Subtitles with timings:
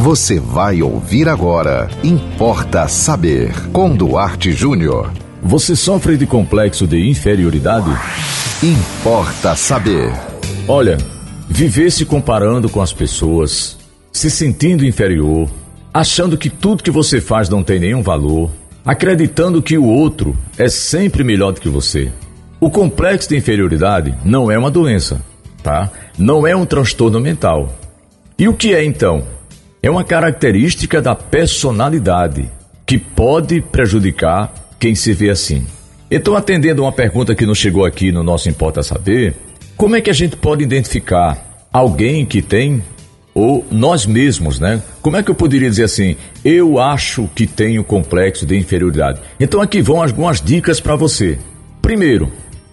[0.00, 1.86] Você vai ouvir agora.
[2.02, 3.52] Importa saber.
[3.70, 5.12] Com Duarte Júnior.
[5.42, 7.90] Você sofre de complexo de inferioridade?
[8.62, 10.10] Importa saber.
[10.66, 10.96] Olha,
[11.50, 13.76] viver se comparando com as pessoas,
[14.10, 15.50] se sentindo inferior,
[15.92, 18.50] achando que tudo que você faz não tem nenhum valor,
[18.82, 22.10] acreditando que o outro é sempre melhor do que você.
[22.58, 25.20] O complexo de inferioridade não é uma doença,
[25.62, 25.90] tá?
[26.16, 27.76] Não é um transtorno mental.
[28.38, 29.39] E o que é então?
[29.82, 32.50] É uma característica da personalidade
[32.84, 35.66] que pode prejudicar quem se vê assim.
[36.10, 39.34] Então, atendendo uma pergunta que nos chegou aqui no nosso Importa Saber,
[39.76, 42.82] como é que a gente pode identificar alguém que tem
[43.32, 44.82] ou nós mesmos, né?
[45.00, 46.16] Como é que eu poderia dizer assim?
[46.44, 49.20] Eu acho que tenho complexo de inferioridade.
[49.38, 51.38] Então aqui vão algumas dicas para você.
[51.80, 52.30] Primeiro,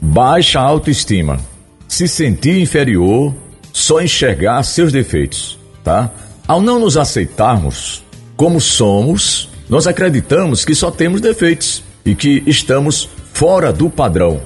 [0.00, 1.38] baixa autoestima.
[1.86, 3.34] Se sentir inferior,
[3.72, 6.10] só enxergar seus defeitos, tá?
[6.48, 8.02] Ao não nos aceitarmos
[8.34, 14.40] como somos, nós acreditamos que só temos defeitos e que estamos fora do padrão.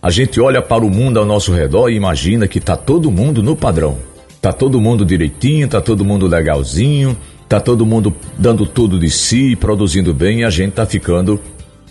[0.00, 3.42] A gente olha para o mundo ao nosso redor e imagina que está todo mundo
[3.42, 3.98] no padrão.
[4.40, 7.18] Tá todo mundo direitinho, tá todo mundo legalzinho,
[7.48, 11.40] tá todo mundo dando tudo de si, produzindo bem e a gente tá ficando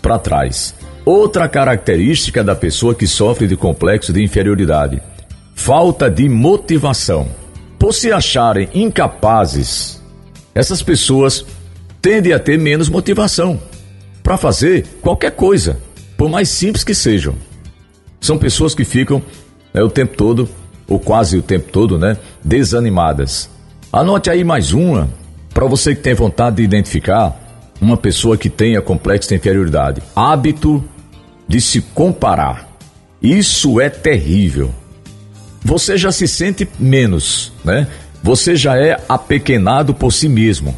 [0.00, 0.74] para trás.
[1.04, 5.02] Outra característica da pessoa que sofre de complexo de inferioridade:
[5.54, 7.41] falta de motivação.
[7.82, 10.00] Por se acharem incapazes,
[10.54, 11.44] essas pessoas
[12.00, 13.60] tendem a ter menos motivação
[14.22, 15.80] para fazer qualquer coisa,
[16.16, 17.34] por mais simples que sejam.
[18.20, 19.20] São pessoas que ficam
[19.74, 20.48] né, o tempo todo
[20.86, 22.16] ou quase o tempo todo, né?
[22.44, 23.50] Desanimadas.
[23.92, 25.10] Anote aí mais uma,
[25.52, 27.36] para você que tem vontade de identificar
[27.80, 30.00] uma pessoa que tenha complexo de inferioridade.
[30.14, 30.84] Hábito
[31.48, 32.68] de se comparar.
[33.20, 34.72] Isso é terrível.
[35.64, 37.86] Você já se sente menos, né?
[38.22, 40.74] Você já é apequenado por si mesmo.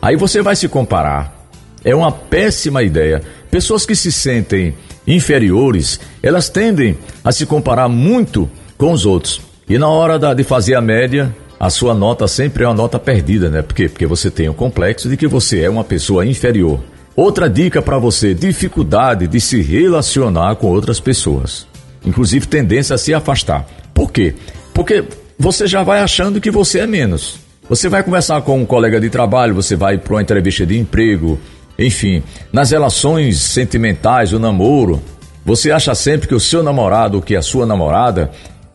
[0.00, 1.48] Aí você vai se comparar.
[1.84, 3.22] É uma péssima ideia.
[3.50, 4.74] Pessoas que se sentem
[5.06, 9.40] inferiores, elas tendem a se comparar muito com os outros.
[9.68, 12.98] E na hora da, de fazer a média, a sua nota sempre é uma nota
[12.98, 13.62] perdida, né?
[13.62, 13.88] Por quê?
[13.88, 16.80] Porque você tem o complexo de que você é uma pessoa inferior.
[17.16, 21.66] Outra dica para você: dificuldade de se relacionar com outras pessoas.
[22.04, 23.66] Inclusive tendência a se afastar.
[23.92, 24.34] Por quê?
[24.72, 25.04] Porque
[25.38, 27.38] você já vai achando que você é menos.
[27.68, 31.38] Você vai conversar com um colega de trabalho, você vai para uma entrevista de emprego,
[31.78, 32.22] enfim,
[32.52, 35.02] nas relações sentimentais, o namoro,
[35.44, 38.30] você acha sempre que o seu namorado ou que a sua namorada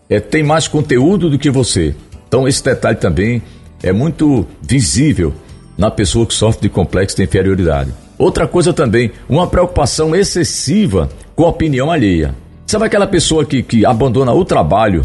[0.09, 1.96] é, tem mais conteúdo do que você.
[2.28, 3.41] Então, esse detalhe também
[3.81, 5.34] é muito visível
[5.78, 7.91] na pessoa que sofre de complexo de inferioridade.
[8.17, 12.35] Outra coisa também, uma preocupação excessiva com a opinião alheia.
[12.69, 15.03] Sabe aquela pessoa que, que abandona o trabalho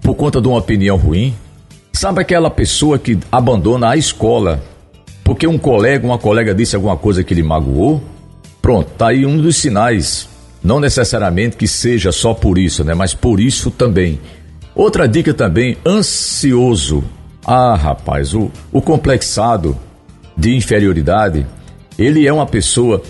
[0.00, 1.34] por conta de uma opinião ruim?
[1.92, 4.62] Sabe aquela pessoa que abandona a escola
[5.22, 8.02] porque um colega, uma colega disse alguma coisa que lhe magoou?
[8.62, 10.26] Pronto, tá aí um dos sinais.
[10.64, 12.94] Não necessariamente que seja só por isso, né?
[12.94, 14.18] Mas por isso também
[14.74, 17.04] Outra dica também, ansioso.
[17.44, 19.76] Ah, rapaz, o, o complexado
[20.34, 21.46] de inferioridade,
[21.98, 23.02] ele é uma pessoa,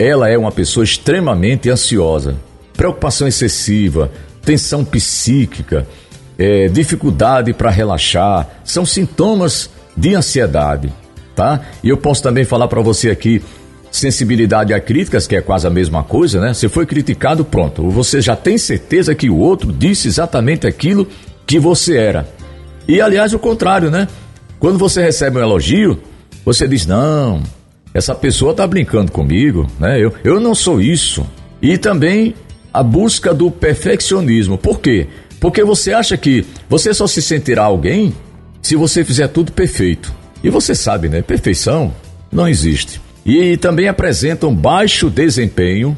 [0.00, 2.34] ela é uma pessoa extremamente ansiosa.
[2.76, 4.10] Preocupação excessiva,
[4.42, 5.86] tensão psíquica,
[6.38, 10.92] é, dificuldade para relaxar, são sintomas de ansiedade,
[11.34, 11.60] tá?
[11.82, 13.42] E eu posso também falar para você aqui
[13.90, 16.52] sensibilidade a críticas, que é quase a mesma coisa, né?
[16.52, 17.88] Você foi criticado, pronto.
[17.90, 21.08] Você já tem certeza que o outro disse exatamente aquilo
[21.46, 22.28] que você era.
[22.86, 24.06] E aliás, o contrário, né?
[24.58, 25.98] Quando você recebe um elogio,
[26.44, 27.42] você diz: "Não,
[27.94, 29.98] essa pessoa está brincando comigo, né?
[29.98, 31.26] Eu, eu não sou isso".
[31.60, 32.34] E também
[32.78, 34.58] a busca do perfeccionismo.
[34.58, 35.06] Por quê?
[35.40, 38.14] Porque você acha que você só se sentirá alguém
[38.60, 40.12] se você fizer tudo perfeito.
[40.42, 41.22] E você sabe, né?
[41.22, 41.92] Perfeição
[42.30, 45.96] não existe e também apresentam baixo desempenho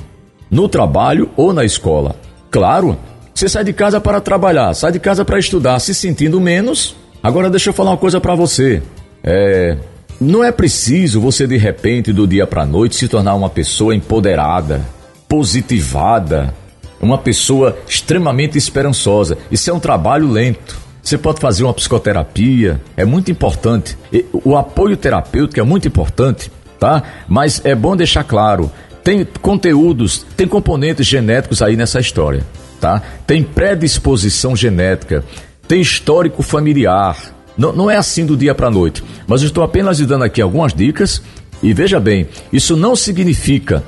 [0.50, 2.17] no trabalho ou na escola.
[2.50, 2.97] Claro,
[3.34, 6.97] você sai de casa para trabalhar, sai de casa para estudar, se sentindo menos.
[7.22, 8.83] Agora deixa eu falar uma coisa para você.
[9.22, 9.77] É,
[10.19, 14.81] não é preciso você de repente do dia para noite se tornar uma pessoa empoderada,
[15.29, 16.55] positivada,
[17.00, 19.39] uma pessoa extremamente esperançosa.
[19.50, 20.77] Isso é um trabalho lento.
[21.03, 23.97] Você pode fazer uma psicoterapia, é muito importante.
[24.33, 27.03] O apoio terapêutico é muito importante tá?
[27.27, 28.71] Mas é bom deixar claro,
[29.03, 32.47] tem conteúdos, tem componentes genéticos aí nessa história,
[32.81, 33.03] tá?
[33.27, 35.25] Tem predisposição genética,
[35.67, 37.17] tem histórico familiar.
[37.56, 40.41] Não, não é assim do dia para noite, mas eu estou apenas lhe dando aqui
[40.41, 41.21] algumas dicas
[41.62, 43.83] e veja bem, isso não significa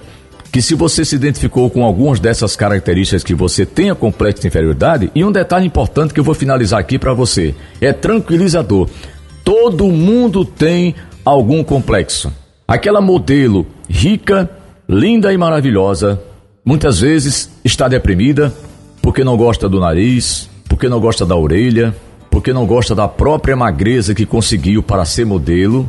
[0.52, 5.10] que se você se identificou com algumas dessas características que você tenha complexo de inferioridade,
[5.14, 8.88] e um detalhe importante que eu vou finalizar aqui para você, é tranquilizador
[9.44, 10.94] Todo mundo tem
[11.24, 12.32] algum complexo.
[12.68, 14.48] Aquela modelo rica,
[14.88, 16.22] linda e maravilhosa,
[16.64, 18.52] muitas vezes está deprimida
[19.02, 21.92] porque não gosta do nariz, porque não gosta da orelha,
[22.30, 25.88] porque não gosta da própria magreza que conseguiu para ser modelo.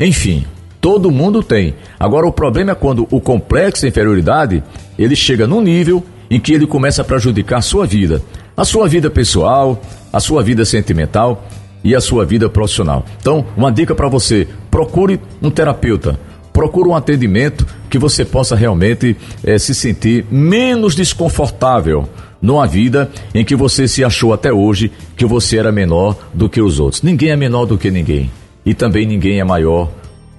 [0.00, 0.46] Enfim,
[0.86, 1.74] todo mundo tem.
[1.98, 4.62] Agora o problema é quando o complexo de inferioridade,
[4.96, 6.00] ele chega num nível
[6.30, 8.22] em que ele começa a prejudicar a sua vida,
[8.56, 11.44] a sua vida pessoal, a sua vida sentimental
[11.82, 13.04] e a sua vida profissional.
[13.20, 16.20] Então, uma dica para você: procure um terapeuta,
[16.52, 22.08] procure um atendimento que você possa realmente é, se sentir menos desconfortável
[22.40, 26.62] numa vida em que você se achou até hoje que você era menor do que
[26.62, 27.02] os outros.
[27.02, 28.30] Ninguém é menor do que ninguém
[28.64, 29.90] e também ninguém é maior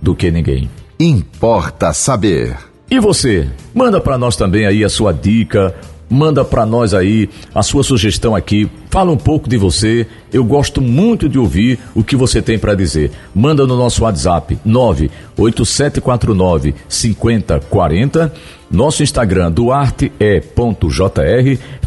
[0.01, 0.69] do que ninguém.
[0.99, 2.57] Importa saber.
[2.89, 3.49] E você?
[3.73, 5.75] Manda para nós também aí a sua dica,
[6.09, 8.69] manda para nós aí a sua sugestão aqui.
[8.89, 10.07] Fala um pouco de você.
[10.31, 13.12] Eu gosto muito de ouvir o que você tem para dizer.
[13.36, 18.33] Manda no nosso WhatsApp 98749 5040.
[18.69, 20.12] Nosso Instagram duarte.jr,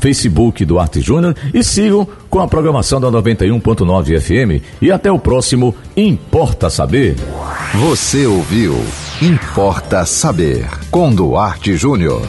[0.01, 4.65] Facebook Duarte Júnior e sigam com a programação da 91.9 FM.
[4.81, 7.17] E até o próximo Importa Saber.
[7.75, 8.75] Você ouviu
[9.21, 12.23] Importa Saber com Duarte Júnior.